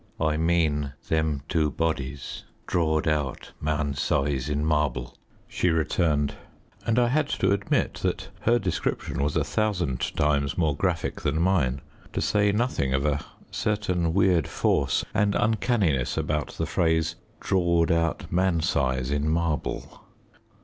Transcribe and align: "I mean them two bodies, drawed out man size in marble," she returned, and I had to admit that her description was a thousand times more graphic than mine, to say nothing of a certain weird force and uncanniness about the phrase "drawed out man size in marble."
"I 0.19 0.35
mean 0.35 0.93
them 1.09 1.41
two 1.47 1.69
bodies, 1.69 2.45
drawed 2.65 3.07
out 3.07 3.51
man 3.61 3.93
size 3.93 4.49
in 4.49 4.65
marble," 4.65 5.15
she 5.47 5.69
returned, 5.69 6.33
and 6.87 6.97
I 6.97 7.07
had 7.07 7.27
to 7.29 7.51
admit 7.51 7.93
that 8.01 8.29
her 8.39 8.57
description 8.57 9.21
was 9.23 9.35
a 9.37 9.43
thousand 9.43 9.99
times 10.15 10.57
more 10.57 10.75
graphic 10.75 11.21
than 11.21 11.39
mine, 11.39 11.81
to 12.13 12.19
say 12.19 12.51
nothing 12.51 12.95
of 12.95 13.05
a 13.05 13.23
certain 13.51 14.11
weird 14.11 14.47
force 14.47 15.05
and 15.13 15.35
uncanniness 15.35 16.17
about 16.17 16.53
the 16.53 16.65
phrase 16.65 17.15
"drawed 17.39 17.91
out 17.91 18.31
man 18.31 18.59
size 18.61 19.11
in 19.11 19.29
marble." 19.29 20.01